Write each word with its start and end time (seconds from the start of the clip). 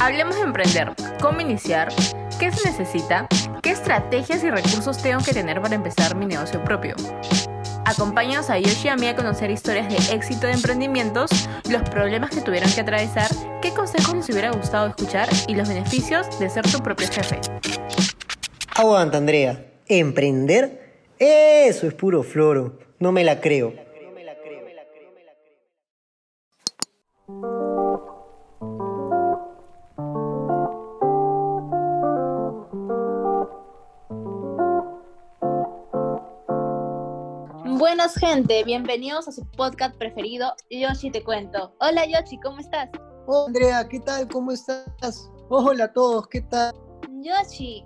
Hablemos 0.00 0.36
de 0.36 0.42
emprender, 0.42 0.92
cómo 1.20 1.40
iniciar, 1.40 1.88
qué 2.38 2.50
se 2.52 2.68
necesita, 2.68 3.26
qué 3.62 3.70
estrategias 3.70 4.42
y 4.44 4.50
recursos 4.50 5.02
tengo 5.02 5.22
que 5.22 5.32
tener 5.32 5.60
para 5.60 5.74
empezar 5.74 6.16
mi 6.16 6.26
negocio 6.26 6.62
propio. 6.64 6.94
Acompáñanos 7.86 8.50
a 8.50 8.58
Yoshi 8.58 8.86
y 8.86 8.90
a 8.90 8.96
mí 8.96 9.06
a 9.06 9.14
conocer 9.14 9.50
historias 9.50 9.88
de 9.88 10.14
éxito 10.14 10.46
de 10.46 10.54
emprendimientos, 10.54 11.30
los 11.70 11.82
problemas 11.88 12.30
que 12.30 12.40
tuvieron 12.40 12.70
que 12.72 12.80
atravesar, 12.80 13.30
qué 13.60 13.70
consejos 13.70 14.14
les 14.14 14.28
hubiera 14.30 14.50
gustado 14.50 14.88
escuchar 14.88 15.28
y 15.46 15.54
los 15.54 15.68
beneficios 15.68 16.38
de 16.38 16.48
ser 16.50 16.70
tu 16.70 16.78
propio 16.82 17.06
jefe. 17.08 17.40
Aguanta, 18.74 19.18
Andrea. 19.18 19.64
¿Emprender? 19.86 21.02
Eso 21.18 21.86
es 21.86 21.94
puro 21.94 22.22
floro. 22.22 22.78
No 22.98 23.12
me 23.12 23.22
la 23.22 23.40
creo. 23.40 23.74
Gente, 38.34 38.64
bienvenidos 38.64 39.28
a 39.28 39.32
su 39.32 39.44
podcast 39.52 39.94
preferido, 39.96 40.54
Yoshi 40.68 41.08
Te 41.12 41.22
Cuento. 41.22 41.72
Hola 41.78 42.04
Yoshi, 42.04 42.36
¿cómo 42.40 42.58
estás? 42.58 42.90
Hola 43.28 43.46
Andrea, 43.46 43.88
¿qué 43.88 44.00
tal? 44.00 44.26
¿Cómo 44.26 44.50
estás? 44.50 45.30
Hola 45.48 45.84
a 45.84 45.92
todos, 45.92 46.26
¿qué 46.26 46.40
tal? 46.40 46.74
Yoshi, 47.22 47.84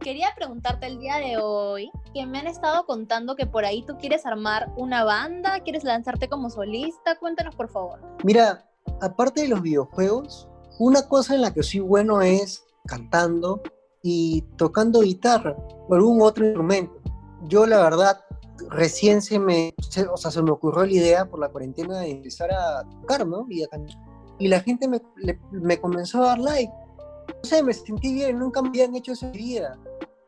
quería 0.00 0.28
preguntarte 0.36 0.86
el 0.86 0.98
día 0.98 1.16
de 1.16 1.38
hoy 1.38 1.90
que 2.12 2.26
me 2.26 2.40
han 2.40 2.46
estado 2.46 2.84
contando 2.84 3.36
que 3.36 3.46
por 3.46 3.64
ahí 3.64 3.86
tú 3.86 3.96
quieres 3.96 4.26
armar 4.26 4.70
una 4.76 5.02
banda, 5.02 5.60
quieres 5.60 5.82
lanzarte 5.82 6.28
como 6.28 6.50
solista. 6.50 7.18
Cuéntanos 7.18 7.54
por 7.54 7.70
favor. 7.70 7.98
Mira, 8.22 8.68
aparte 9.00 9.40
de 9.40 9.48
los 9.48 9.62
videojuegos, 9.62 10.46
una 10.78 11.08
cosa 11.08 11.36
en 11.36 11.40
la 11.40 11.54
que 11.54 11.62
soy 11.62 11.80
bueno 11.80 12.20
es 12.20 12.66
cantando 12.86 13.62
y 14.02 14.42
tocando 14.58 15.00
guitarra 15.00 15.56
o 15.88 15.94
algún 15.94 16.20
otro 16.20 16.44
instrumento. 16.44 17.00
Yo 17.44 17.64
la 17.64 17.78
verdad 17.78 18.25
recién 18.70 19.22
se 19.22 19.38
me, 19.38 19.74
o 20.12 20.16
sea, 20.16 20.30
se 20.30 20.42
me 20.42 20.50
ocurrió 20.50 20.84
la 20.84 20.92
idea 20.92 21.28
por 21.28 21.40
la 21.40 21.48
cuarentena 21.48 22.00
de 22.00 22.10
empezar 22.10 22.50
a 22.52 22.84
tocar, 23.00 23.26
¿no? 23.26 23.46
Y, 23.48 23.64
y 24.38 24.48
la 24.48 24.60
gente 24.60 24.88
me, 24.88 25.00
me, 25.50 25.80
comenzó 25.80 26.22
a 26.22 26.26
dar 26.26 26.38
like. 26.38 26.72
No 27.28 27.40
sé, 27.42 27.62
me 27.62 27.72
sentí 27.72 28.14
bien, 28.14 28.38
nunca 28.38 28.62
me 28.62 28.68
habían 28.68 28.94
hecho 28.94 29.12
mi 29.22 29.38
vida. 29.38 29.78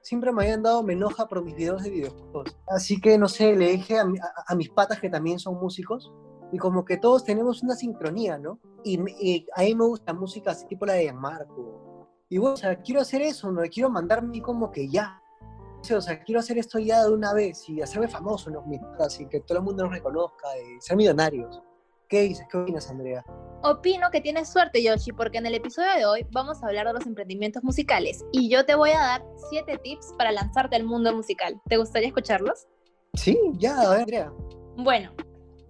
Siempre 0.02 0.32
me 0.32 0.42
habían 0.42 0.62
dado 0.62 0.82
me 0.82 0.94
enoja 0.94 1.26
por 1.26 1.44
mis 1.44 1.54
videos 1.54 1.82
de 1.82 1.90
videojuegos. 1.90 2.56
Así 2.68 3.00
que, 3.00 3.18
no 3.18 3.28
sé, 3.28 3.54
le 3.54 3.72
dije 3.72 3.98
a, 3.98 4.06
a, 4.46 4.54
mis 4.54 4.70
patas 4.70 5.00
que 5.00 5.10
también 5.10 5.38
son 5.38 5.60
músicos, 5.60 6.12
y 6.52 6.58
como 6.58 6.84
que 6.84 6.96
todos 6.96 7.24
tenemos 7.24 7.62
una 7.62 7.74
sincronía, 7.74 8.38
¿no? 8.38 8.58
Y, 8.84 8.98
y 9.20 9.46
a 9.54 9.62
mí 9.62 9.74
me 9.74 9.84
gusta 9.84 10.14
música 10.14 10.52
así 10.52 10.66
tipo 10.66 10.86
la 10.86 10.94
de 10.94 11.12
Marco. 11.12 12.08
Y 12.30 12.38
bueno, 12.38 12.54
o 12.54 12.56
sea, 12.56 12.80
quiero 12.80 13.00
hacer 13.00 13.22
eso, 13.22 13.50
¿no? 13.50 13.62
Quiero 13.70 13.90
mandarme 13.90 14.40
como 14.40 14.70
que 14.70 14.88
ya, 14.88 15.20
o 15.90 16.00
sea, 16.00 16.22
quiero 16.22 16.40
hacer 16.40 16.58
esto 16.58 16.78
ya 16.78 17.04
de 17.04 17.12
una 17.12 17.32
vez 17.32 17.68
y 17.68 17.80
hacerme 17.80 18.08
famoso, 18.08 18.50
¿no? 18.50 18.64
Así 18.98 19.26
que 19.26 19.40
todo 19.40 19.58
el 19.58 19.64
mundo 19.64 19.84
nos 19.84 19.92
reconozca 19.92 20.46
y 20.58 20.80
ser 20.80 20.96
millonarios. 20.96 21.62
¿Qué 22.08 22.22
dices? 22.22 22.46
¿Qué 22.50 22.56
opinas, 22.56 22.88
Andrea? 22.90 23.24
Opino 23.62 24.10
que 24.10 24.20
tienes 24.20 24.48
suerte, 24.48 24.82
Yoshi, 24.82 25.12
porque 25.12 25.38
en 25.38 25.46
el 25.46 25.54
episodio 25.54 25.92
de 25.94 26.06
hoy 26.06 26.26
vamos 26.30 26.62
a 26.62 26.68
hablar 26.68 26.86
de 26.86 26.94
los 26.94 27.06
emprendimientos 27.06 27.62
musicales 27.62 28.24
y 28.32 28.48
yo 28.48 28.64
te 28.64 28.74
voy 28.74 28.90
a 28.90 29.00
dar 29.00 29.24
siete 29.50 29.76
tips 29.78 30.14
para 30.16 30.32
lanzarte 30.32 30.76
al 30.76 30.84
mundo 30.84 31.14
musical. 31.14 31.60
¿Te 31.68 31.76
gustaría 31.76 32.08
escucharlos? 32.08 32.66
Sí, 33.14 33.38
ya, 33.54 33.80
a 33.80 33.90
ver, 33.90 34.00
Andrea. 34.00 34.32
Bueno, 34.76 35.10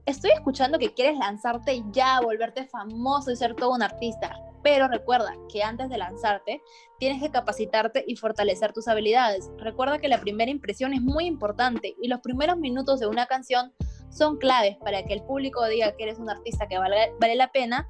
estoy 0.06 0.31
escuchando 0.31 0.78
que 0.78 0.93
quieres 0.93 1.19
lanzarte 1.19 1.83
ya, 1.91 2.20
volverte 2.20 2.67
famoso 2.67 3.31
y 3.31 3.37
ser 3.37 3.55
todo 3.55 3.75
un 3.75 3.83
artista. 3.83 4.37
Pero 4.62 4.89
recuerda 4.89 5.34
que 5.48 5.62
antes 5.62 5.89
de 5.89 5.98
lanzarte, 5.98 6.62
tienes 6.98 7.23
que 7.23 7.31
capacitarte 7.31 8.05
y 8.06 8.17
fortalecer 8.17 8.73
tus 8.73 8.89
habilidades. 8.89 9.50
Recuerda 9.59 9.98
que 9.98 10.09
la 10.09 10.20
primera 10.20 10.50
impresión 10.50 10.93
es 10.93 11.00
muy 11.00 11.27
importante 11.27 11.94
y 12.00 12.09
los 12.09 12.21
primeros 12.21 12.56
minutos 12.59 13.00
de 13.00 13.06
una 13.06 13.27
canción 13.27 13.72
son 14.10 14.38
claves 14.38 14.77
para 14.78 15.05
que 15.05 15.15
el 15.15 15.22
público 15.22 15.65
diga 15.66 15.94
que 15.97 16.05
eres 16.05 16.19
un 16.19 16.31
artista 16.31 16.66
que 16.66 16.78
vale, 16.78 17.12
vale 17.21 17.37
la 17.37 17.53
pena 17.53 17.87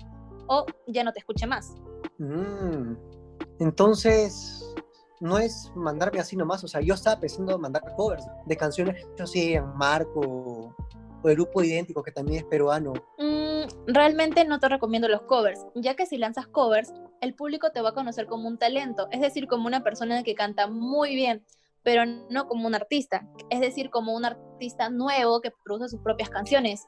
o 0.46 0.66
ya 0.86 1.04
no 1.04 1.12
te 1.12 1.20
escuche 1.20 1.46
más. 1.46 1.74
Mm. 2.18 2.94
Entonces, 3.60 4.74
no 5.20 5.38
es 5.38 5.70
mandarme 5.74 6.20
así 6.20 6.36
nomás, 6.36 6.62
o 6.64 6.68
sea, 6.68 6.80
yo 6.80 6.94
estaba 6.94 7.20
pensando 7.20 7.58
mandar 7.58 7.82
covers 7.96 8.24
de 8.46 8.56
canciones 8.56 8.96
que 8.96 9.10
yo 9.18 9.26
sí 9.26 9.54
en 9.54 9.66
Marco 9.76 10.74
o 11.22 11.28
el 11.28 11.34
grupo 11.34 11.62
idéntico 11.62 12.02
que 12.02 12.12
también 12.12 12.38
es 12.38 12.44
peruano. 12.44 12.92
Mm, 13.18 13.47
realmente 13.86 14.44
no 14.44 14.58
te 14.58 14.68
recomiendo 14.68 15.08
los 15.08 15.22
covers, 15.22 15.66
ya 15.74 15.94
que 15.94 16.06
si 16.06 16.18
lanzas 16.18 16.46
covers, 16.46 16.92
el 17.20 17.34
público 17.34 17.70
te 17.70 17.80
va 17.80 17.90
a 17.90 17.94
conocer 17.94 18.26
como 18.26 18.48
un 18.48 18.58
talento, 18.58 19.08
es 19.10 19.20
decir, 19.20 19.46
como 19.46 19.66
una 19.66 19.82
persona 19.82 20.22
que 20.22 20.34
canta 20.34 20.66
muy 20.66 21.14
bien, 21.14 21.44
pero 21.82 22.04
no 22.06 22.46
como 22.46 22.66
un 22.66 22.74
artista, 22.74 23.26
es 23.50 23.60
decir, 23.60 23.90
como 23.90 24.14
un 24.14 24.24
artista 24.24 24.90
nuevo 24.90 25.40
que 25.40 25.52
produce 25.64 25.88
sus 25.88 26.00
propias 26.00 26.30
canciones. 26.30 26.86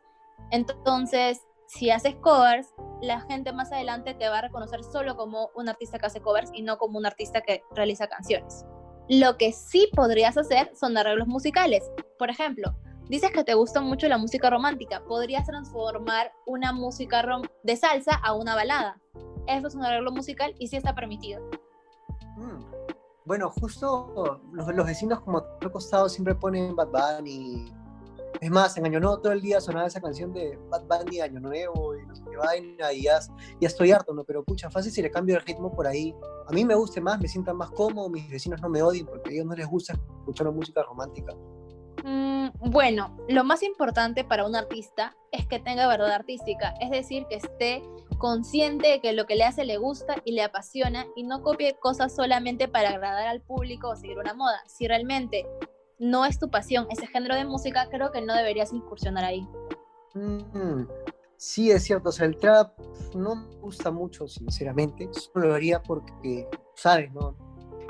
Entonces, 0.51 1.41
si 1.67 1.91
haces 1.91 2.17
covers, 2.17 2.69
la 3.01 3.21
gente 3.23 3.53
más 3.53 3.71
adelante 3.73 4.15
te 4.15 4.29
va 4.29 4.39
a 4.39 4.43
reconocer 4.43 4.83
solo 4.83 5.17
como 5.17 5.51
un 5.55 5.69
artista 5.69 5.99
que 5.99 6.07
hace 6.07 6.21
covers 6.21 6.51
y 6.53 6.63
no 6.63 6.79
como 6.79 6.99
un 6.99 7.07
artista 7.07 7.41
que 7.43 7.63
realiza 7.75 8.09
canciones. 8.09 8.65
Lo 9.09 9.37
que 9.37 9.53
sí 9.53 9.89
podrías 9.95 10.37
hacer 10.37 10.71
son 10.75 10.97
arreglos 10.97 11.29
musicales. 11.29 11.89
Por 12.19 12.31
ejemplo, 12.31 12.75
Dices 13.11 13.33
que 13.33 13.43
te 13.43 13.55
gusta 13.55 13.81
mucho 13.81 14.07
la 14.07 14.19
música 14.19 14.49
romántica. 14.51 15.03
Podrías 15.03 15.45
transformar 15.45 16.33
una 16.47 16.73
música 16.73 17.27
de 17.65 17.75
salsa 17.75 18.15
a 18.15 18.35
una 18.35 18.55
balada. 18.55 19.01
Eso 19.49 19.67
es 19.67 19.75
un 19.75 19.85
arreglo 19.85 20.13
musical 20.13 20.55
y 20.61 20.69
sí 20.69 20.77
está 20.77 20.95
permitido. 20.95 21.43
Mm. 22.37 22.65
Bueno, 23.25 23.51
justo 23.51 24.41
los, 24.53 24.87
vecinos 24.87 25.23
como 25.23 25.43
he 25.61 25.69
costado 25.71 26.09
siempre 26.09 26.37
ponen 26.37 26.77
Bad 26.77 27.17
Bunny. 27.19 27.75
Es 28.41 28.49
más, 28.49 28.77
en 28.77 28.87
Año 28.87 29.01
Nuevo 29.01 29.19
todo 29.19 29.33
el 29.33 29.41
día 29.41 29.61
sonaba 29.61 29.89
esa 29.89 30.01
canción 30.01 30.33
de 30.33 30.57
Bad 30.69 30.85
Bunny, 30.85 31.21
Año 31.21 31.41
Nuevo 31.41 31.97
y 31.97 32.07
no 32.07 32.15
sé 32.15 32.23
qué 32.31 32.37
vaina 32.37 32.93
y 32.93 33.03
ya, 33.03 33.19
ya 33.61 33.67
estoy 33.67 33.91
harto, 33.91 34.15
¿no? 34.15 34.23
Pero 34.23 34.45
pucha, 34.45 34.71
fácil 34.71 34.93
si 34.93 35.03
le 35.03 35.11
cambio 35.11 35.35
el 35.35 35.43
ritmo 35.43 35.75
por 35.75 35.89
ahí. 35.89 36.15
A 36.47 36.53
mí 36.53 36.65
me 36.65 36.77
guste 36.77 37.01
más, 37.01 37.21
me 37.21 37.27
sienta 37.27 37.53
más 37.55 37.73
cómodo, 37.73 38.09
mis 38.09 38.31
vecinos 38.31 38.63
no 38.63 38.69
me 38.69 38.81
odien 38.81 39.05
porque 39.05 39.31
a 39.31 39.33
ellos 39.33 39.47
no 39.47 39.57
les 39.57 39.67
gusta 39.67 39.95
escuchar 40.21 40.49
música 40.53 40.85
romántica. 40.85 41.35
Mm, 42.05 42.40
bueno, 42.61 43.17
lo 43.29 43.45
más 43.45 43.63
importante 43.63 44.25
para 44.25 44.47
un 44.47 44.57
artista 44.57 45.17
es 45.33 45.47
que 45.47 45.59
tenga 45.59 45.87
verdad 45.87 46.13
artística, 46.13 46.75
es 46.81 46.91
decir, 46.91 47.27
que 47.29 47.37
esté 47.37 47.83
consciente 48.19 48.89
de 48.89 49.01
que 49.01 49.13
lo 49.13 49.27
que 49.27 49.37
le 49.37 49.45
hace 49.45 49.65
le 49.65 49.79
gusta 49.79 50.17
y 50.25 50.33
le 50.33 50.43
apasiona 50.43 51.07
y 51.17 51.23
no 51.23 51.43
copie 51.43 51.77
cosas 51.79 52.15
solamente 52.15 52.69
para 52.69 52.91
agradar 52.91 53.27
al 53.27 53.41
público 53.41 53.89
o 53.89 53.97
seguir 53.97 54.19
una 54.19 54.35
moda. 54.35 54.63
Si 54.67 54.87
realmente 54.87 55.47
no 55.99 56.25
es 56.27 56.39
tu 56.39 56.51
pasión 56.51 56.87
ese 56.91 57.07
género 57.07 57.35
de 57.35 57.45
música, 57.45 57.89
creo 57.91 58.13
que 58.13 58.21
no 58.21 58.35
deberías 58.35 58.73
incursionar 58.73 59.25
ahí. 59.25 59.49
Mm, 60.15 60.87
sí, 61.37 61.71
es 61.71 61.85
cierto, 61.85 62.09
o 62.09 62.13
sea, 62.13 62.27
el 62.27 62.37
trap 62.37 62.79
no 63.15 63.37
me 63.37 63.57
gusta 63.57 63.91
mucho, 63.91 64.27
sinceramente, 64.27 65.09
solo 65.13 65.49
lo 65.49 65.55
haría 65.55 65.83
porque, 65.83 66.49
¿sabes? 66.75 67.13
No, 67.13 67.37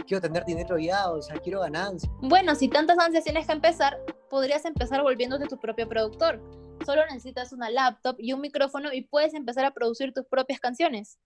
quiero 0.06 0.20
tener 0.20 0.44
dinero 0.44 0.76
ya, 0.78 1.10
o 1.10 1.22
sea, 1.22 1.36
quiero 1.38 1.60
ganancias. 1.60 2.12
Bueno, 2.20 2.54
si 2.54 2.68
tantas 2.68 2.98
ansias 2.98 3.24
tienes 3.24 3.46
que 3.46 3.52
empezar, 3.52 3.98
podrías 4.30 4.64
empezar 4.64 5.02
volviéndote 5.02 5.46
tu 5.46 5.58
propio 5.58 5.88
productor. 5.88 6.40
Solo 6.86 7.02
necesitas 7.06 7.52
una 7.52 7.68
laptop 7.68 8.16
y 8.18 8.32
un 8.32 8.40
micrófono 8.40 8.92
y 8.92 9.02
puedes 9.02 9.34
empezar 9.34 9.64
a 9.66 9.72
producir 9.72 10.14
tus 10.14 10.24
propias 10.24 10.60
canciones. 10.60 11.18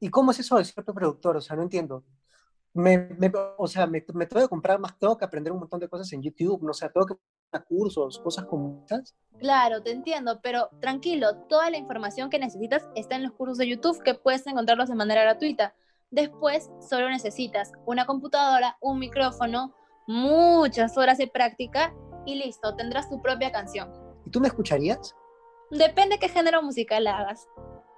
¿Y 0.00 0.08
cómo 0.08 0.30
es 0.30 0.38
eso 0.38 0.56
de 0.56 0.64
ser 0.64 0.84
tu 0.84 0.94
productor? 0.94 1.36
O 1.36 1.40
sea, 1.40 1.56
no 1.56 1.62
entiendo. 1.62 2.04
Me, 2.72 3.08
o 3.58 3.68
sea, 3.68 3.86
me, 3.86 4.04
me, 4.14 4.26
tengo 4.26 4.42
que 4.42 4.48
comprar 4.48 4.78
más, 4.80 4.98
tengo 4.98 5.16
que 5.16 5.24
aprender 5.24 5.52
un 5.52 5.60
montón 5.60 5.78
de 5.78 5.88
cosas 5.88 6.12
en 6.12 6.22
YouTube, 6.22 6.62
no 6.62 6.72
sé, 6.72 6.88
tengo 6.88 7.06
que 7.06 7.14
cursos, 7.60 8.18
cosas 8.18 8.44
como 8.46 8.84
esas. 8.84 9.14
Claro, 9.38 9.82
te 9.82 9.92
entiendo, 9.92 10.40
pero 10.42 10.70
tranquilo, 10.80 11.36
toda 11.48 11.70
la 11.70 11.78
información 11.78 12.30
que 12.30 12.38
necesitas 12.38 12.88
está 12.94 13.16
en 13.16 13.24
los 13.24 13.32
cursos 13.32 13.58
de 13.58 13.68
YouTube 13.68 14.02
que 14.02 14.14
puedes 14.14 14.46
encontrarlos 14.46 14.88
de 14.88 14.94
manera 14.94 15.22
gratuita. 15.22 15.74
Después 16.10 16.70
solo 16.80 17.08
necesitas 17.08 17.72
una 17.86 18.06
computadora, 18.06 18.76
un 18.80 18.98
micrófono, 18.98 19.74
muchas 20.06 20.96
horas 20.96 21.18
de 21.18 21.26
práctica 21.26 21.94
y 22.26 22.36
listo, 22.36 22.74
tendrás 22.74 23.08
tu 23.08 23.20
propia 23.20 23.52
canción. 23.52 23.92
¿Y 24.26 24.30
tú 24.30 24.40
me 24.40 24.48
escucharías? 24.48 25.14
Depende 25.70 26.18
qué 26.18 26.28
género 26.28 26.62
musical 26.62 27.06
hagas. 27.06 27.48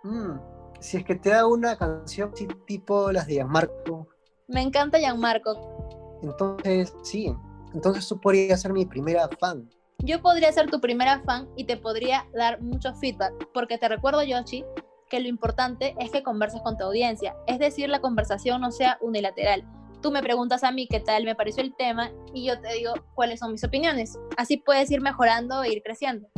Mm, 0.02 0.38
si 0.80 0.98
es 0.98 1.04
que 1.04 1.14
te 1.16 1.32
hago 1.32 1.52
una 1.52 1.76
canción 1.76 2.32
tipo 2.66 3.12
las 3.12 3.26
de 3.26 3.34
Gianmarco. 3.34 4.08
Me 4.48 4.62
encanta 4.62 4.98
Gianmarco. 4.98 6.18
Entonces, 6.22 6.94
sí, 7.02 7.34
entonces 7.74 8.06
tú 8.08 8.20
podrías 8.20 8.60
ser 8.60 8.72
mi 8.72 8.86
primera 8.86 9.28
fan. 9.40 9.68
Yo 9.98 10.20
podría 10.20 10.52
ser 10.52 10.70
tu 10.70 10.80
primera 10.80 11.22
fan 11.24 11.48
y 11.56 11.64
te 11.64 11.76
podría 11.76 12.26
dar 12.34 12.60
mucho 12.60 12.94
feedback, 12.94 13.32
porque 13.52 13.78
te 13.78 13.88
recuerdo, 13.88 14.22
Yoshi, 14.22 14.64
que 15.08 15.20
lo 15.20 15.28
importante 15.28 15.94
es 15.98 16.10
que 16.10 16.22
converses 16.22 16.60
con 16.62 16.76
tu 16.76 16.84
audiencia, 16.84 17.36
es 17.46 17.58
decir, 17.58 17.88
la 17.88 18.00
conversación 18.00 18.60
no 18.60 18.70
sea 18.70 18.98
unilateral. 19.00 19.64
Tú 20.02 20.10
me 20.10 20.22
preguntas 20.22 20.62
a 20.64 20.72
mí 20.72 20.86
qué 20.88 21.00
tal 21.00 21.24
me 21.24 21.34
pareció 21.34 21.62
el 21.62 21.74
tema 21.74 22.10
y 22.32 22.46
yo 22.46 22.60
te 22.60 22.72
digo 22.74 22.92
cuáles 23.14 23.40
son 23.40 23.52
mis 23.52 23.64
opiniones. 23.64 24.18
Así 24.36 24.56
puedes 24.56 24.90
ir 24.90 25.00
mejorando 25.00 25.62
e 25.62 25.72
ir 25.72 25.82
creciendo. 25.82 26.28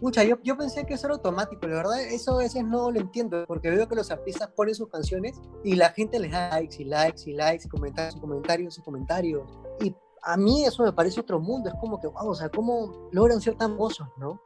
Pucha, 0.00 0.22
yo, 0.22 0.36
yo 0.44 0.56
pensé 0.56 0.86
que 0.86 0.94
eso 0.94 1.08
era 1.08 1.14
automático, 1.14 1.66
la 1.66 1.74
verdad, 1.74 2.00
eso 2.00 2.34
a 2.34 2.38
veces 2.38 2.62
no 2.62 2.92
lo 2.92 3.00
entiendo, 3.00 3.44
porque 3.48 3.68
veo 3.68 3.88
que 3.88 3.96
los 3.96 4.12
artistas 4.12 4.48
ponen 4.54 4.76
sus 4.76 4.88
canciones 4.88 5.40
y 5.64 5.74
la 5.74 5.90
gente 5.90 6.20
les 6.20 6.30
da 6.30 6.50
likes 6.50 6.80
y 6.80 6.84
likes 6.84 7.22
y 7.28 7.32
likes 7.32 7.64
y 7.66 7.68
comentarios 7.68 8.14
y 8.14 8.20
comentarios 8.20 8.78
y 8.78 8.82
comentarios. 8.82 9.58
Y 9.80 9.92
a 10.22 10.36
mí 10.36 10.64
eso 10.64 10.84
me 10.84 10.92
parece 10.92 11.20
otro 11.20 11.40
mundo, 11.40 11.68
es 11.68 11.74
como 11.80 12.00
que, 12.00 12.06
wow, 12.06 12.28
o 12.28 12.34
sea, 12.34 12.48
¿cómo 12.48 13.08
logran 13.10 13.40
ser 13.40 13.56
tan 13.56 13.72
famosos, 13.72 14.06
no? 14.18 14.40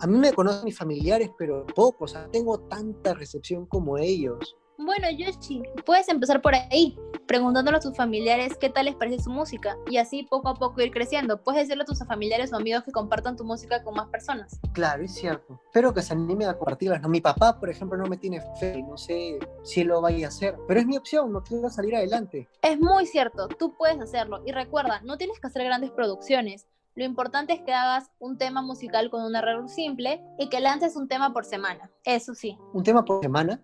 A 0.00 0.06
mí 0.06 0.16
me 0.16 0.32
conocen 0.32 0.64
mis 0.64 0.76
familiares, 0.76 1.30
pero 1.36 1.66
poco, 1.66 2.04
o 2.04 2.08
sea, 2.08 2.26
tengo 2.30 2.58
tanta 2.60 3.12
recepción 3.12 3.66
como 3.66 3.98
ellos. 3.98 4.56
Bueno, 4.76 5.06
Yoshi, 5.10 5.62
puedes 5.86 6.08
empezar 6.08 6.42
por 6.42 6.54
ahí, 6.54 6.98
preguntándole 7.26 7.76
a 7.76 7.80
tus 7.80 7.96
familiares 7.96 8.56
qué 8.58 8.70
tal 8.70 8.86
les 8.86 8.96
parece 8.96 9.22
su 9.22 9.30
música 9.30 9.76
y 9.88 9.98
así 9.98 10.24
poco 10.24 10.48
a 10.48 10.54
poco 10.54 10.80
ir 10.82 10.90
creciendo. 10.90 11.40
Puedes 11.42 11.62
decirle 11.62 11.84
a 11.84 11.86
tus 11.86 12.04
familiares 12.04 12.52
o 12.52 12.56
amigos 12.56 12.82
que 12.82 12.90
compartan 12.90 13.36
tu 13.36 13.44
música 13.44 13.84
con 13.84 13.94
más 13.94 14.08
personas. 14.08 14.58
Claro, 14.72 15.04
es 15.04 15.14
cierto. 15.14 15.60
Espero 15.66 15.94
que 15.94 16.02
se 16.02 16.12
animen 16.12 16.48
a 16.48 16.58
compartirlas. 16.58 17.00
No, 17.00 17.08
mi 17.08 17.20
papá, 17.20 17.60
por 17.60 17.70
ejemplo, 17.70 17.96
no 17.96 18.06
me 18.06 18.16
tiene 18.16 18.40
fe, 18.58 18.82
no 18.82 18.96
sé 18.96 19.38
si 19.62 19.84
lo 19.84 20.00
vaya 20.00 20.26
a 20.26 20.28
hacer, 20.28 20.56
pero 20.66 20.80
es 20.80 20.86
mi 20.86 20.96
opción, 20.96 21.32
no 21.32 21.42
quiero 21.44 21.70
salir 21.70 21.94
adelante. 21.94 22.48
Es 22.60 22.78
muy 22.78 23.06
cierto, 23.06 23.46
tú 23.46 23.74
puedes 23.76 24.00
hacerlo 24.00 24.42
y 24.44 24.50
recuerda, 24.50 25.00
no 25.04 25.16
tienes 25.16 25.38
que 25.38 25.46
hacer 25.46 25.62
grandes 25.64 25.92
producciones. 25.92 26.66
Lo 26.96 27.04
importante 27.04 27.52
es 27.52 27.60
que 27.60 27.72
hagas 27.72 28.08
un 28.20 28.38
tema 28.38 28.62
musical 28.62 29.10
con 29.10 29.24
un 29.24 29.34
arreglo 29.34 29.66
simple 29.66 30.22
y 30.38 30.48
que 30.48 30.60
lances 30.60 30.94
un 30.94 31.08
tema 31.08 31.32
por 31.32 31.44
semana. 31.44 31.90
Eso 32.04 32.34
sí. 32.34 32.56
¿Un 32.72 32.84
tema 32.84 33.04
por 33.04 33.20
semana? 33.20 33.60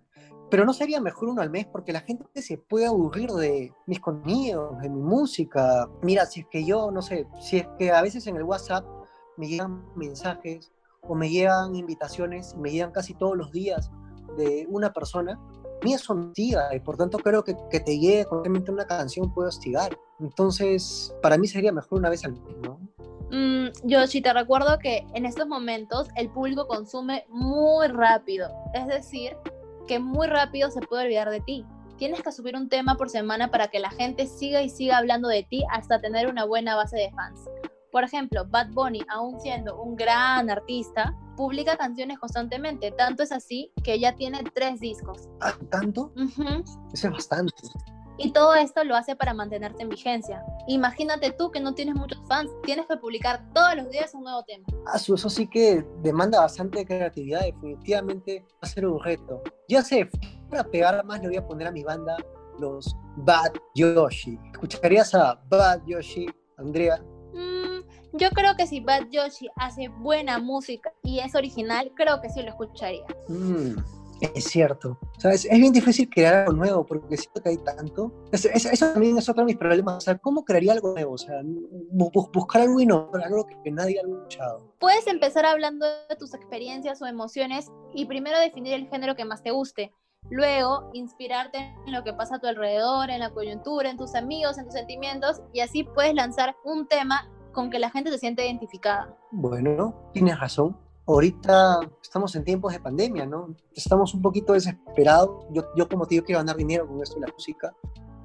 Pero 0.51 0.65
no 0.65 0.73
sería 0.73 1.01
mejor 1.01 1.29
uno 1.29 1.43
al 1.43 1.51
mes 1.51 1.67
porque 1.67 1.93
la 1.93 2.01
gente 2.01 2.43
se 2.43 2.59
puede 2.59 2.87
aburrir 2.87 3.31
de 3.31 3.73
mis 3.87 4.01
contenidos, 4.01 4.81
de 4.81 4.89
mi 4.89 5.01
música. 5.01 5.89
Mira, 6.03 6.27
si 6.27 6.41
es 6.41 6.47
que 6.47 6.65
yo, 6.65 6.91
no 6.91 7.03
sé, 7.03 7.27
si 7.41 7.59
es 7.59 7.69
que 7.79 7.93
a 7.93 8.03
veces 8.03 8.27
en 8.27 8.37
el 8.37 8.43
WhatsApp 8.43 8.85
me 9.37 9.47
llegan 9.47 9.85
mensajes 9.95 10.73
o 11.03 11.15
me 11.15 11.31
llegan 11.31 11.77
invitaciones, 11.77 12.57
me 12.57 12.71
llegan 12.71 12.91
casi 12.91 13.15
todos 13.15 13.37
los 13.37 13.53
días 13.53 13.91
de 14.37 14.67
una 14.69 14.93
persona, 14.93 15.39
a 15.81 15.85
mí 15.85 15.95
eso 15.95 16.13
hostiga 16.13 16.75
y 16.75 16.81
por 16.81 16.97
tanto 16.97 17.19
creo 17.19 17.43
que, 17.43 17.57
que 17.71 17.81
te 17.81 17.99
llegue 17.99 18.25
constantemente 18.25 18.71
una 18.71 18.87
canción 18.87 19.33
puede 19.33 19.49
hostigar. 19.49 19.97
Entonces, 20.19 21.15
para 21.23 21.39
mí 21.39 21.47
sería 21.47 21.73
mejor 21.73 21.99
una 21.99 22.11
vez 22.11 22.25
al 22.25 22.33
mes, 22.33 22.57
¿no? 22.63 22.79
Mm, 23.31 23.69
yo 23.85 24.07
sí 24.07 24.21
te 24.21 24.33
recuerdo 24.33 24.79
que 24.79 25.07
en 25.15 25.25
estos 25.25 25.47
momentos 25.47 26.09
el 26.17 26.29
público 26.31 26.67
consume 26.67 27.25
muy 27.29 27.87
rápido, 27.87 28.51
es 28.75 28.87
decir, 28.89 29.37
que 29.91 29.99
muy 29.99 30.29
rápido 30.29 30.71
se 30.71 30.81
puede 30.83 31.03
olvidar 31.03 31.31
de 31.31 31.41
ti. 31.41 31.67
Tienes 31.99 32.23
que 32.23 32.31
subir 32.31 32.55
un 32.55 32.69
tema 32.69 32.95
por 32.95 33.11
semana 33.11 33.51
para 33.51 33.67
que 33.67 33.81
la 33.81 33.91
gente 33.91 34.29
siga 34.29 34.63
y 34.63 34.71
siga 34.71 34.99
hablando 34.99 35.29
de 35.29 35.43
ti 35.43 35.65
hasta 35.69 36.01
tener 36.01 36.29
una 36.29 36.45
buena 36.45 36.77
base 36.77 36.97
de 36.97 37.11
fans. 37.11 37.41
Por 37.91 38.05
ejemplo, 38.05 38.47
Bad 38.47 38.69
Bunny, 38.71 39.03
aún 39.09 39.41
siendo 39.41 39.83
un 39.83 39.97
gran 39.97 40.49
artista, 40.49 41.13
publica 41.37 41.77
canciones 41.77 42.21
constantemente. 42.21 42.93
Tanto 42.93 43.25
es 43.25 43.33
así 43.33 43.73
que 43.83 43.99
ya 43.99 44.15
tiene 44.15 44.45
tres 44.55 44.79
discos. 44.79 45.29
¿Ah, 45.41 45.55
¿Tanto? 45.73 46.13
Eso 46.95 47.09
es 47.09 47.13
bastante. 47.13 47.53
Y 48.23 48.33
todo 48.33 48.55
esto 48.55 48.85
lo 48.85 48.97
hace 48.97 49.17
para 49.17 49.33
mantenerte 49.33 49.83
en 49.83 49.89
vigencia. 49.89 50.45
Imagínate 50.69 51.33
tú 51.33 51.51
que 51.51 51.59
no 51.59 51.75
tienes 51.75 51.95
muchos 51.95 52.21
fans, 52.29 52.51
tienes 52.65 52.87
que 52.87 52.99
publicar 52.99 53.43
todos 53.55 53.75
los 53.77 53.89
días 53.89 54.13
un 54.13 54.25
nuevo 54.25 54.43
tema. 54.43 54.67
Ah, 54.87 54.97
eso 54.97 55.31
sí 55.31 55.47
que 55.47 55.83
demanda 56.03 56.39
bastante 56.39 56.85
creatividad, 56.85 57.41
definitivamente 57.41 58.45
va 58.53 58.59
a 58.61 58.67
ser 58.67 58.87
un 58.87 59.03
reto. 59.03 59.43
Ya 59.69 59.83
sé, 59.83 60.11
para 60.51 60.65
pegar 60.65 61.03
más 61.07 61.23
le 61.23 61.29
voy 61.29 61.37
a 61.39 61.47
poner 61.47 61.69
a 61.69 61.71
mi 61.71 61.83
banda 61.83 62.19
los 62.59 62.95
Bad 63.17 63.53
Yoshi. 63.75 64.39
¿Escucharías 64.53 65.15
a 65.15 65.41
Bad 65.49 65.81
Yoshi, 65.87 66.27
Andrea? 66.59 67.03
Mm, 67.33 67.81
yo 68.19 68.29
creo 68.33 68.55
que 68.55 68.67
si 68.67 68.81
Bad 68.81 69.09
Yoshi 69.11 69.49
hace 69.57 69.89
buena 69.89 70.39
música 70.39 70.93
y 71.03 71.21
es 71.21 71.35
original, 71.35 71.91
creo 71.97 72.21
que 72.21 72.29
sí 72.29 72.43
lo 72.43 72.51
escucharía. 72.51 73.07
Mm. 73.29 73.77
Es 74.21 74.45
cierto. 74.45 74.99
Es 75.25 75.49
bien 75.49 75.73
difícil 75.73 76.09
crear 76.09 76.35
algo 76.35 76.53
nuevo 76.53 76.85
porque 76.85 77.17
siento 77.17 77.43
que 77.43 77.51
hay 77.51 77.57
tanto. 77.59 78.13
eso 78.33 78.93
también 78.93 79.17
es 79.17 79.29
otro 79.29 79.43
de 79.43 79.47
mis 79.47 79.57
problemas. 79.57 79.97
O 79.97 80.01
sea, 80.01 80.19
¿cómo 80.19 80.45
crearía 80.45 80.73
algo 80.73 80.93
nuevo? 80.93 81.13
O 81.13 81.19
sea, 81.19 81.41
buscar 81.91 82.63
algo 82.63 82.81
innovador, 82.81 83.25
algo 83.25 83.47
que 83.47 83.71
nadie 83.71 83.99
ha 83.99 84.07
escuchado. 84.07 84.75
Puedes 84.79 85.07
empezar 85.07 85.47
hablando 85.47 85.87
de 85.87 86.17
tus 86.17 86.35
experiencias 86.35 87.01
o 87.03 87.07
emociones 87.07 87.71
y 87.95 88.05
primero 88.07 88.39
definir 88.39 88.75
el 88.75 88.89
género 88.89 89.17
que 89.17 89.25
más 89.25 89.43
te 89.43 89.51
guste. 89.51 89.93
Luego, 90.29 90.91
inspirarte 90.93 91.59
en 91.87 91.93
lo 91.93 92.05
que 92.05 92.13
pasa 92.13 92.37
a 92.37 92.39
tu 92.41 92.47
alrededor, 92.47 93.09
en 93.09 93.21
la 93.21 93.31
coyuntura, 93.31 93.91
en 93.91 93.97
tus 93.97 94.15
amigos, 94.15 94.59
en 94.59 94.67
tus 94.67 94.75
sentimientos, 94.75 95.41
y 95.55 95.61
así 95.61 95.83
puedes 95.83 96.15
lanzar 96.15 96.57
un 96.63 96.87
tema 96.87 97.27
con 97.53 97.71
que 97.71 97.79
la 97.79 97.91
gente 97.91 98.11
se 98.11 98.19
siente 98.19 98.45
identificada. 98.45 99.17
Bueno, 99.33 100.11
tienes 100.13 100.39
razón 100.39 100.77
ahorita 101.15 101.81
estamos 102.03 102.35
en 102.37 102.45
tiempos 102.45 102.73
de 102.73 102.81
pandemia, 102.81 103.27
¿no? 103.27 103.55
Estamos 103.75 104.15
un 104.15 104.23
poquito 104.23 104.53
desesperados. 104.53 105.47
Yo, 105.53 105.65
yo 105.77 105.89
como 105.89 106.07
te 106.07 106.15
digo, 106.15 106.25
quiero 106.25 106.41
ganar 106.41 106.57
dinero 106.57 106.87
con 106.87 107.03
esto 107.03 107.17
de 107.17 107.27
la 107.27 107.33
música, 107.33 107.75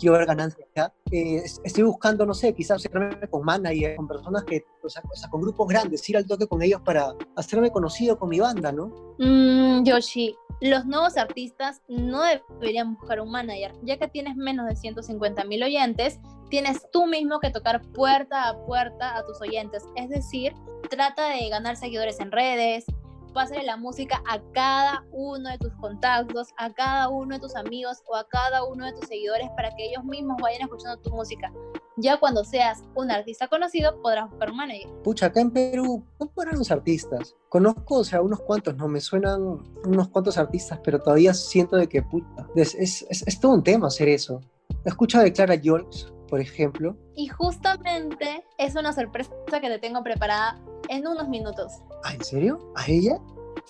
ver 0.01 0.25
ganancias. 0.25 0.67
Eh, 1.11 1.43
estoy 1.63 1.83
buscando, 1.83 2.25
no 2.25 2.33
sé, 2.33 2.53
quizás 2.53 2.83
con 3.29 3.43
managers, 3.43 3.97
con 3.97 4.07
personas 4.07 4.43
que, 4.43 4.63
o 4.83 4.89
sea, 4.89 5.01
con 5.29 5.41
grupos 5.41 5.67
grandes, 5.67 6.07
ir 6.09 6.17
al 6.17 6.25
toque 6.25 6.47
con 6.47 6.61
ellos 6.61 6.81
para 6.81 7.13
hacerme 7.35 7.71
conocido 7.71 8.17
con 8.17 8.29
mi 8.29 8.39
banda, 8.39 8.71
¿no? 8.71 8.87
Mm, 9.19 9.83
Yoshi, 9.83 10.35
los 10.61 10.85
nuevos 10.85 11.17
artistas 11.17 11.81
no 11.87 12.21
deberían 12.23 12.95
buscar 12.95 13.19
un 13.19 13.31
manager, 13.31 13.73
ya 13.83 13.97
que 13.97 14.07
tienes 14.07 14.35
menos 14.35 14.67
de 14.67 14.75
150 14.75 15.43
mil 15.45 15.63
oyentes, 15.63 16.19
tienes 16.49 16.81
tú 16.91 17.05
mismo 17.07 17.39
que 17.39 17.49
tocar 17.49 17.81
puerta 17.93 18.49
a 18.49 18.65
puerta 18.65 19.17
a 19.17 19.25
tus 19.25 19.41
oyentes, 19.41 19.83
es 19.95 20.09
decir, 20.09 20.53
trata 20.89 21.29
de 21.29 21.49
ganar 21.49 21.75
seguidores 21.75 22.19
en 22.19 22.31
redes, 22.31 22.85
pásale 23.35 23.63
la 23.63 23.75
música 23.75 24.23
a 24.27 24.41
cada 24.53 25.03
uno 25.11 25.49
de 25.49 25.57
tus 25.57 25.73
contactos, 25.73 26.47
a 26.57 26.73
cada 26.73 27.09
uno 27.09 27.35
de 27.35 27.41
tus 27.41 27.55
amigos 27.55 28.01
o 28.07 28.15
a 28.15 28.25
cada 28.29 28.63
uno 28.63 28.85
de 28.85 28.93
tus 28.93 29.07
seguidores 29.07 29.49
para 29.57 29.75
que 29.75 29.87
ellos 29.87 30.05
mismos 30.05 30.37
vayan 30.41 30.61
escuchando 30.61 30.97
tu 31.01 31.11
música. 31.11 31.51
Ya 31.97 32.17
cuando 32.17 32.45
seas 32.45 32.83
un 32.95 33.11
artista 33.11 33.49
conocido, 33.49 34.01
podrás 34.01 34.29
buscar 34.29 34.51
un 34.51 34.57
manager. 34.57 34.89
Pucha, 35.03 35.25
acá 35.27 35.41
en 35.41 35.51
Perú, 35.51 36.05
¿cómo 36.17 36.31
eran 36.41 36.57
los 36.57 36.71
artistas? 36.71 37.35
Conozco, 37.49 37.99
o 37.99 38.03
sea, 38.05 38.21
unos 38.21 38.39
cuantos, 38.39 38.75
no 38.77 38.87
me 38.87 39.01
suenan 39.01 39.61
unos 39.85 40.07
cuantos 40.07 40.37
artistas, 40.37 40.79
pero 40.81 40.99
todavía 40.99 41.33
siento 41.33 41.75
de 41.75 41.87
que, 41.87 42.01
puta, 42.03 42.47
es, 42.55 42.73
es, 42.75 43.05
es, 43.09 43.39
todo 43.41 43.53
un 43.53 43.63
tema 43.63 43.87
hacer 43.87 44.07
eso. 44.07 44.39
Escucha 44.85 45.21
de 45.21 45.33
Clara 45.33 45.55
Yorks, 45.55 46.13
por 46.29 46.39
ejemplo. 46.39 46.97
Y 47.15 47.27
justamente 47.27 48.45
es 48.57 48.75
una 48.75 48.93
sorpresa 48.93 49.31
que 49.61 49.67
te 49.67 49.79
tengo 49.79 50.03
preparada 50.03 50.61
en 50.89 51.07
unos 51.07 51.27
minutos. 51.27 51.73
¿Ah, 52.03 52.13
en 52.13 52.23
serio? 52.23 52.59
¿A 52.75 52.85
ella? 52.87 53.19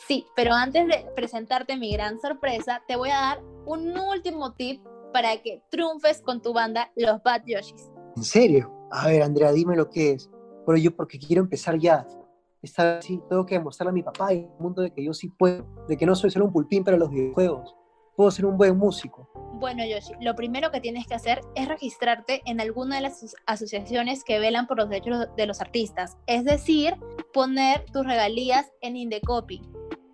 Sí, 0.08 0.26
pero 0.36 0.54
antes 0.54 0.88
de 0.88 1.06
presentarte 1.16 1.78
mi 1.78 1.92
gran 1.94 2.20
sorpresa, 2.20 2.82
te 2.88 2.96
voy 2.96 3.10
a 3.10 3.20
dar 3.20 3.44
un 3.66 3.98
último 3.98 4.54
tip 4.54 4.82
para 5.14 5.42
que 5.42 5.64
triunfes 5.70 6.22
con 6.22 6.42
tu 6.42 6.54
banda 6.54 6.92
Los 6.96 7.24
Bad 7.24 7.44
Yoshis. 7.46 7.90
¿En 8.18 8.24
serio? 8.24 8.72
A 8.92 9.08
ver, 9.08 9.24
Andrea, 9.24 9.52
dime 9.52 9.76
lo 9.76 9.90
que 9.90 10.12
es. 10.12 10.30
Pero 10.66 10.78
yo 10.78 10.96
porque 10.96 11.20
quiero 11.20 11.42
empezar 11.42 11.78
ya. 11.80 12.06
Esta 12.62 12.96
vez 12.96 13.06
sí 13.06 13.22
tengo 13.30 13.46
que 13.46 13.56
demostrarle 13.56 13.92
a 13.92 13.94
mi 13.94 14.04
papá 14.04 14.34
y 14.34 14.44
al 14.44 14.60
mundo 14.60 14.82
de 14.82 14.92
que 14.92 15.04
yo 15.04 15.14
sí 15.14 15.30
puedo, 15.30 15.66
de 15.88 15.96
que 15.96 16.06
no 16.06 16.16
soy 16.16 16.32
solo 16.32 16.46
un 16.46 16.52
pulpín 16.52 16.84
para 16.84 16.98
los 16.98 17.10
videojuegos. 17.10 17.76
Puedo 18.16 18.32
ser 18.32 18.46
un 18.46 18.58
buen 18.58 18.78
músico. 18.78 19.30
Bueno, 19.54 19.86
Yoshi, 19.86 20.14
lo 20.20 20.36
primero 20.36 20.70
que 20.72 20.82
tienes 20.82 21.08
que 21.08 21.16
hacer 21.16 21.42
es 21.56 21.68
registrarte 21.68 22.42
en 22.46 22.60
alguna 22.60 22.98
de 22.98 23.04
las 23.04 23.36
asociaciones 23.46 24.24
que 24.24 24.40
velan 24.40 24.68
por 24.68 24.78
los 24.78 24.90
derechos 24.90 25.28
de 25.36 25.46
los 25.46 25.62
artistas. 25.62 26.18
Es 26.28 26.44
decir, 26.44 26.96
poner 27.34 27.86
tus 27.92 28.06
regalías 28.06 28.72
en 28.82 28.98
Indecopy 28.98 29.62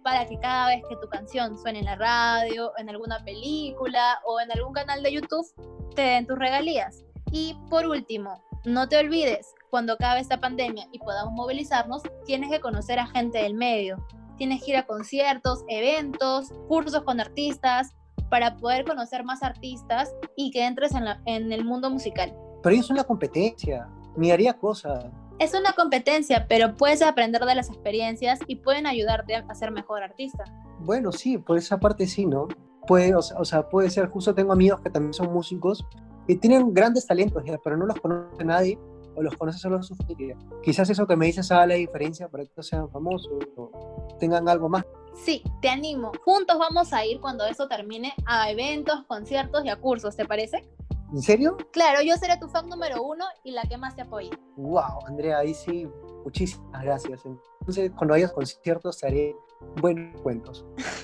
para 0.03 0.27
que 0.27 0.39
cada 0.39 0.67
vez 0.67 0.83
que 0.89 0.95
tu 0.95 1.07
canción 1.09 1.57
suene 1.57 1.79
en 1.79 1.85
la 1.85 1.95
radio, 1.95 2.71
en 2.77 2.89
alguna 2.89 3.23
película 3.23 4.19
o 4.25 4.39
en 4.39 4.51
algún 4.51 4.73
canal 4.73 5.03
de 5.03 5.13
YouTube, 5.13 5.47
te 5.95 6.01
den 6.01 6.27
tus 6.27 6.37
regalías. 6.37 7.03
Y 7.31 7.55
por 7.69 7.87
último, 7.87 8.43
no 8.65 8.87
te 8.87 8.97
olvides, 8.97 9.53
cuando 9.71 9.93
acabe 9.93 10.19
esta 10.19 10.39
pandemia 10.39 10.87
y 10.91 10.99
podamos 10.99 11.33
movilizarnos, 11.33 12.03
tienes 12.25 12.51
que 12.51 12.59
conocer 12.59 12.99
a 12.99 13.07
gente 13.07 13.39
del 13.39 13.53
medio. 13.53 14.05
Tienes 14.41 14.63
que 14.63 14.71
ir 14.71 14.77
a 14.77 14.87
conciertos, 14.87 15.63
eventos, 15.67 16.51
cursos 16.67 17.03
con 17.03 17.19
artistas, 17.19 17.91
para 18.31 18.57
poder 18.57 18.85
conocer 18.85 19.23
más 19.23 19.43
artistas 19.43 20.15
y 20.35 20.49
que 20.49 20.65
entres 20.65 20.95
en, 20.95 21.03
en 21.27 21.51
el 21.51 21.63
mundo 21.63 21.91
musical. 21.91 22.35
Pero 22.63 22.75
es 22.75 22.89
una 22.89 23.03
competencia, 23.03 23.87
ni 24.17 24.31
haría 24.31 24.53
cosas. 24.57 25.05
Es 25.37 25.53
una 25.53 25.73
competencia, 25.73 26.47
pero 26.49 26.75
puedes 26.75 27.03
aprender 27.03 27.45
de 27.45 27.53
las 27.53 27.69
experiencias 27.69 28.39
y 28.47 28.55
pueden 28.55 28.87
ayudarte 28.87 29.35
a 29.35 29.53
ser 29.53 29.69
mejor 29.69 30.01
artista. 30.01 30.43
Bueno, 30.79 31.11
sí, 31.11 31.37
por 31.37 31.59
esa 31.59 31.79
parte 31.79 32.07
sí, 32.07 32.25
¿no? 32.25 32.47
Puede, 32.87 33.13
o, 33.13 33.21
sea, 33.21 33.69
puede 33.69 33.91
ser, 33.91 34.09
justo 34.09 34.33
tengo 34.33 34.53
amigos 34.53 34.81
que 34.81 34.89
también 34.89 35.13
son 35.13 35.31
músicos 35.31 35.85
y 36.27 36.35
tienen 36.37 36.73
grandes 36.73 37.05
talentos, 37.05 37.43
pero 37.63 37.77
no 37.77 37.85
los 37.85 37.99
conoce 37.99 38.43
nadie 38.43 38.79
o 39.15 39.21
los 39.21 39.35
conoce 39.35 39.59
solo 39.59 39.81
su 39.83 39.95
familia. 39.95 40.37
Quizás 40.63 40.89
eso 40.89 41.07
que 41.07 41.15
me 41.15 41.25
dices 41.25 41.51
haga 41.51 41.67
la 41.67 41.75
diferencia 41.75 42.27
para 42.29 42.45
que 42.45 42.63
sean 42.63 42.89
famosos 42.89 43.31
o 43.57 44.07
tengan 44.19 44.47
algo 44.47 44.69
más. 44.69 44.85
Sí, 45.13 45.43
te 45.61 45.69
animo. 45.69 46.11
Juntos 46.23 46.57
vamos 46.57 46.93
a 46.93 47.05
ir 47.05 47.19
cuando 47.19 47.45
eso 47.45 47.67
termine 47.67 48.13
a 48.25 48.49
eventos, 48.49 49.03
conciertos 49.07 49.65
y 49.65 49.69
a 49.69 49.75
cursos, 49.75 50.15
¿te 50.15 50.25
parece? 50.25 50.69
¿En 51.11 51.21
serio? 51.21 51.57
Claro, 51.73 52.01
yo 52.01 52.15
seré 52.15 52.37
tu 52.37 52.47
fan 52.47 52.69
número 52.69 53.03
uno 53.03 53.25
y 53.43 53.51
la 53.51 53.63
que 53.63 53.77
más 53.77 53.95
te 53.95 54.03
apoye. 54.03 54.29
Wow, 54.55 55.05
Andrea, 55.05 55.39
ahí 55.39 55.53
sí, 55.53 55.87
muchísimas 56.23 56.83
gracias. 56.83 57.25
Entonces, 57.59 57.91
cuando 57.97 58.13
vayas 58.13 58.31
conciertos, 58.31 58.97
te 58.97 59.07
haré 59.07 59.35
buenos 59.81 60.21
cuentos. 60.21 60.65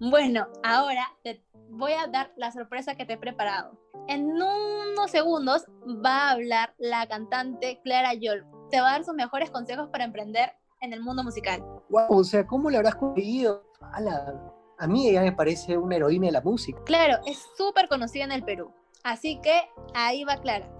bueno, 0.00 0.48
ahora 0.64 1.06
te 1.22 1.44
voy 1.68 1.92
a 1.92 2.06
dar 2.06 2.32
la 2.36 2.50
sorpresa 2.52 2.94
que 2.94 3.04
te 3.04 3.12
he 3.12 3.18
preparado. 3.18 3.78
En 4.08 4.24
unos 4.32 5.10
segundos 5.10 5.66
va 6.04 6.28
a 6.28 6.30
hablar 6.30 6.74
la 6.78 7.06
cantante 7.06 7.80
Clara 7.84 8.14
Yol. 8.14 8.46
Te 8.70 8.80
va 8.80 8.88
a 8.88 8.92
dar 8.92 9.04
sus 9.04 9.14
mejores 9.14 9.50
consejos 9.50 9.90
para 9.90 10.04
emprender 10.04 10.52
en 10.80 10.94
el 10.94 11.02
mundo 11.02 11.22
musical. 11.22 11.62
Wow, 11.90 12.06
o 12.08 12.24
sea, 12.24 12.46
¿cómo 12.46 12.70
le 12.70 12.78
habrás 12.78 12.94
conseguido? 12.94 13.62
a 14.78 14.86
mí 14.86 15.08
ella 15.08 15.20
me 15.20 15.32
parece 15.32 15.76
una 15.76 15.96
heroína 15.96 16.26
de 16.26 16.32
la 16.32 16.40
música. 16.40 16.82
Claro, 16.84 17.18
es 17.26 17.46
súper 17.56 17.86
conocida 17.88 18.24
en 18.24 18.32
el 18.32 18.42
Perú. 18.42 18.72
Así 19.02 19.38
que 19.42 19.68
ahí 19.94 20.24
va 20.24 20.38
Clara. 20.38 20.70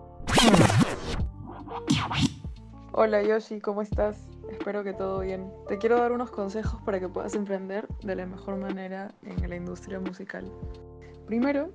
Hola 2.93 3.23
Yoshi, 3.23 3.61
¿cómo 3.61 3.83
estás? 3.83 4.30
Espero 4.49 4.83
que 4.85 4.93
todo 4.93 5.21
bien. 5.21 5.53
Te 5.69 5.79
quiero 5.79 5.99
dar 5.99 6.13
unos 6.13 6.31
consejos 6.31 6.81
para 6.83 7.01
que 7.01 7.09
puedas 7.09 7.35
emprender 7.35 7.87
de 8.03 8.15
la 8.15 8.27
mejor 8.27 8.57
manera 8.57 9.15
en 9.23 9.49
la 9.49 9.57
industria 9.57 10.01
musical. 10.01 10.51
Primero, 11.27 11.71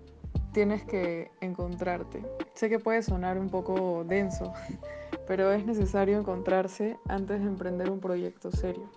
tienes 0.52 0.84
que 0.86 1.32
encontrarte. 1.42 2.24
Sé 2.54 2.70
que 2.70 2.80
puede 2.80 3.04
sonar 3.04 3.38
un 3.38 3.50
poco 3.50 4.04
denso, 4.06 4.54
pero 5.28 5.52
es 5.52 5.66
necesario 5.66 6.18
encontrarse 6.18 6.98
antes 7.08 7.42
de 7.42 7.48
emprender 7.48 7.90
un 7.90 8.00
proyecto 8.00 8.52
serio. 8.52 8.90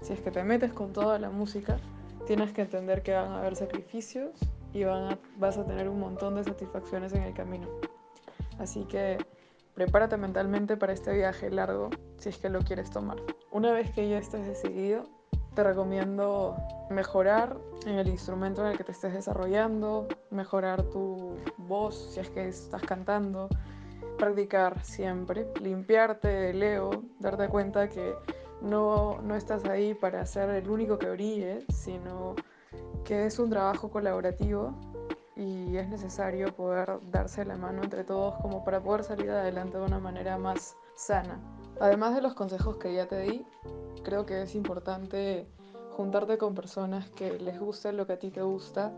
Si 0.00 0.12
es 0.12 0.20
que 0.20 0.30
te 0.30 0.42
metes 0.44 0.72
con 0.72 0.92
toda 0.92 1.18
la 1.18 1.30
música, 1.30 1.78
tienes 2.26 2.52
que 2.52 2.62
entender 2.62 3.02
que 3.02 3.12
van 3.12 3.32
a 3.32 3.38
haber 3.38 3.56
sacrificios 3.56 4.30
y 4.72 4.84
vas 4.84 5.56
a 5.56 5.64
tener 5.64 5.88
un 5.88 5.98
montón 5.98 6.34
de 6.34 6.44
satisfacciones 6.44 7.12
en 7.12 7.22
el 7.22 7.32
camino. 7.32 7.68
Así 8.58 8.84
que 8.84 9.18
prepárate 9.78 10.16
mentalmente 10.16 10.76
para 10.76 10.92
este 10.92 11.14
viaje 11.14 11.50
largo 11.50 11.90
si 12.16 12.30
es 12.30 12.38
que 12.38 12.48
lo 12.48 12.58
quieres 12.62 12.90
tomar. 12.90 13.16
Una 13.52 13.70
vez 13.70 13.92
que 13.92 14.08
ya 14.08 14.18
estés 14.18 14.44
decidido, 14.44 15.04
te 15.54 15.62
recomiendo 15.62 16.56
mejorar 16.90 17.56
en 17.86 17.94
el 17.94 18.08
instrumento 18.08 18.62
en 18.62 18.72
el 18.72 18.76
que 18.76 18.82
te 18.82 18.90
estés 18.90 19.14
desarrollando, 19.14 20.08
mejorar 20.32 20.82
tu 20.82 21.36
voz 21.58 22.10
si 22.12 22.18
es 22.18 22.28
que 22.28 22.48
estás 22.48 22.82
cantando, 22.82 23.48
practicar 24.18 24.84
siempre, 24.84 25.46
limpiarte 25.60 26.26
del 26.26 26.60
ego, 26.60 27.04
darte 27.20 27.46
cuenta 27.46 27.88
que 27.88 28.16
no, 28.60 29.22
no 29.22 29.36
estás 29.36 29.64
ahí 29.64 29.94
para 29.94 30.26
ser 30.26 30.50
el 30.50 30.68
único 30.68 30.98
que 30.98 31.08
brille, 31.08 31.64
sino 31.72 32.34
que 33.04 33.26
es 33.26 33.38
un 33.38 33.48
trabajo 33.48 33.92
colaborativo 33.92 34.74
y 35.38 35.76
es 35.76 35.88
necesario 35.88 36.54
poder 36.54 36.98
darse 37.12 37.44
la 37.44 37.56
mano 37.56 37.84
entre 37.84 38.02
todos 38.02 38.34
como 38.42 38.64
para 38.64 38.82
poder 38.82 39.04
salir 39.04 39.30
adelante 39.30 39.78
de 39.78 39.84
una 39.84 40.00
manera 40.00 40.36
más 40.36 40.76
sana. 40.96 41.38
Además 41.80 42.16
de 42.16 42.22
los 42.22 42.34
consejos 42.34 42.76
que 42.76 42.92
ya 42.92 43.06
te 43.06 43.20
di, 43.20 43.46
creo 44.02 44.26
que 44.26 44.42
es 44.42 44.56
importante 44.56 45.48
juntarte 45.92 46.38
con 46.38 46.56
personas 46.56 47.08
que 47.10 47.38
les 47.38 47.58
guste 47.60 47.92
lo 47.92 48.06
que 48.06 48.14
a 48.14 48.18
ti 48.18 48.30
te 48.30 48.42
gusta 48.42 48.92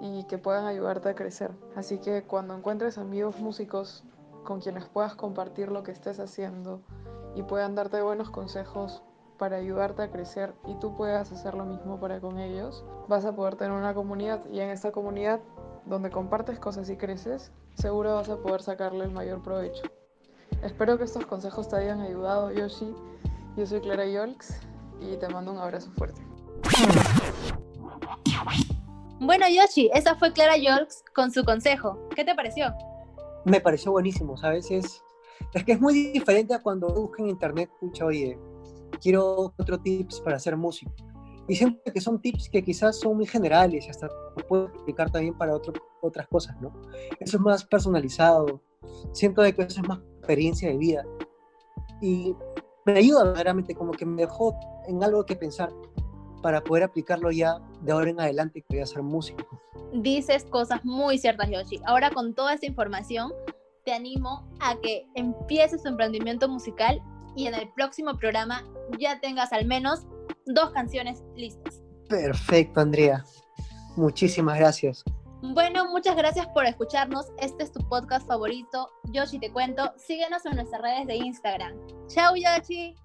y 0.00 0.24
que 0.24 0.36
puedan 0.36 0.66
ayudarte 0.66 1.10
a 1.10 1.14
crecer. 1.14 1.52
Así 1.76 1.98
que 1.98 2.24
cuando 2.24 2.56
encuentres 2.56 2.98
amigos 2.98 3.38
músicos 3.38 4.02
con 4.44 4.60
quienes 4.60 4.84
puedas 4.86 5.14
compartir 5.14 5.70
lo 5.70 5.84
que 5.84 5.92
estés 5.92 6.18
haciendo 6.18 6.80
y 7.36 7.42
puedan 7.44 7.76
darte 7.76 8.02
buenos 8.02 8.30
consejos 8.30 9.02
para 9.38 9.56
ayudarte 9.56 10.02
a 10.02 10.10
crecer 10.10 10.52
y 10.66 10.74
tú 10.74 10.96
puedas 10.96 11.30
hacer 11.30 11.54
lo 11.54 11.64
mismo 11.64 12.00
para 12.00 12.20
con 12.20 12.38
ellos, 12.38 12.84
vas 13.06 13.24
a 13.24 13.34
poder 13.34 13.54
tener 13.54 13.72
una 13.72 13.94
comunidad 13.94 14.44
y 14.50 14.58
en 14.58 14.70
esta 14.70 14.90
comunidad 14.90 15.40
donde 15.88 16.10
compartes 16.10 16.58
cosas 16.58 16.90
y 16.90 16.96
creces, 16.96 17.50
seguro 17.74 18.14
vas 18.14 18.28
a 18.28 18.36
poder 18.36 18.62
sacarle 18.62 19.04
el 19.04 19.10
mayor 19.10 19.42
provecho. 19.42 19.82
Espero 20.62 20.98
que 20.98 21.04
estos 21.04 21.24
consejos 21.26 21.68
te 21.68 21.76
hayan 21.76 22.00
ayudado, 22.00 22.52
Yoshi. 22.52 22.94
Yo 23.56 23.66
soy 23.66 23.80
Clara 23.80 24.06
Yolks 24.06 24.60
y 25.00 25.16
te 25.16 25.28
mando 25.28 25.52
un 25.52 25.58
abrazo 25.58 25.90
fuerte. 25.92 26.20
Bueno, 29.20 29.46
Yoshi, 29.48 29.90
esa 29.94 30.14
fue 30.16 30.32
Clara 30.32 30.56
Yolks 30.56 31.04
con 31.14 31.32
su 31.32 31.44
consejo. 31.44 31.98
¿Qué 32.14 32.24
te 32.24 32.34
pareció? 32.34 32.72
Me 33.44 33.60
pareció 33.60 33.92
buenísimo, 33.92 34.36
¿sabes? 34.36 34.70
Es, 34.70 35.02
es 35.54 35.64
que 35.64 35.72
es 35.72 35.80
muy 35.80 36.12
diferente 36.12 36.54
a 36.54 36.60
cuando 36.60 36.88
buscan 36.88 37.26
en 37.26 37.30
internet, 37.30 37.70
pucha, 37.80 38.04
oye, 38.04 38.38
quiero 39.00 39.52
otro 39.56 39.78
tips 39.78 40.20
para 40.20 40.36
hacer 40.36 40.56
música. 40.56 40.92
Y 41.48 41.56
siempre 41.56 41.92
que 41.92 42.00
son 42.00 42.20
tips 42.20 42.50
que 42.50 42.62
quizás 42.62 43.00
son 43.00 43.16
muy 43.16 43.26
generales 43.26 43.86
y 43.86 43.90
hasta 43.90 44.08
puedo 44.46 44.66
aplicar 44.66 45.10
también 45.10 45.36
para 45.36 45.54
otras 45.54 46.28
cosas, 46.28 46.60
¿no? 46.60 46.72
Eso 47.18 47.38
es 47.38 47.42
más 47.42 47.64
personalizado. 47.64 48.62
Siento 49.12 49.42
de 49.42 49.54
que 49.54 49.62
eso 49.62 49.80
es 49.80 49.88
más 49.88 49.98
experiencia 50.18 50.68
de 50.68 50.76
vida. 50.76 51.04
Y 52.02 52.36
me 52.84 52.98
ayuda 52.98 53.24
verdaderamente, 53.24 53.74
como 53.74 53.92
que 53.92 54.04
me 54.04 54.22
dejó 54.22 54.54
en 54.86 55.02
algo 55.02 55.24
que 55.24 55.36
pensar 55.36 55.72
para 56.42 56.62
poder 56.62 56.84
aplicarlo 56.84 57.30
ya 57.30 57.58
de 57.82 57.92
ahora 57.92 58.10
en 58.10 58.20
adelante 58.20 58.60
que 58.60 58.76
voy 58.76 58.80
a 58.80 58.86
ser 58.86 59.02
músico. 59.02 59.60
Dices 59.92 60.44
cosas 60.44 60.84
muy 60.84 61.18
ciertas, 61.18 61.50
Yoshi. 61.50 61.80
Ahora 61.86 62.10
con 62.10 62.34
toda 62.34 62.54
esta 62.54 62.66
información, 62.66 63.32
te 63.84 63.92
animo 63.92 64.46
a 64.60 64.78
que 64.80 65.06
empieces 65.14 65.82
tu 65.82 65.88
emprendimiento 65.88 66.48
musical 66.48 67.02
y 67.34 67.46
en 67.46 67.54
el 67.54 67.72
próximo 67.72 68.16
programa 68.18 68.64
ya 68.98 69.18
tengas 69.20 69.52
al 69.52 69.66
menos 69.66 70.06
dos 70.54 70.70
canciones 70.70 71.22
listas. 71.36 71.82
Perfecto, 72.08 72.80
Andrea. 72.80 73.24
Muchísimas 73.96 74.58
gracias. 74.58 75.04
Bueno, 75.42 75.88
muchas 75.90 76.16
gracias 76.16 76.46
por 76.48 76.66
escucharnos. 76.66 77.26
Este 77.38 77.64
es 77.64 77.72
tu 77.72 77.86
podcast 77.88 78.26
favorito, 78.26 78.90
Yoshi 79.12 79.38
Te 79.38 79.52
Cuento. 79.52 79.92
Síguenos 79.96 80.44
en 80.46 80.56
nuestras 80.56 80.82
redes 80.82 81.06
de 81.06 81.16
Instagram. 81.16 81.76
Chao, 82.08 82.34
Yoshi. 82.34 82.96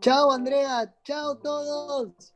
Chao, 0.00 0.32
Andrea. 0.32 0.92
Chao, 1.04 1.36
todos. 1.38 2.35